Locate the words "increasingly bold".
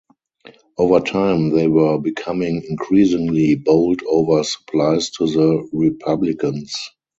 2.67-4.01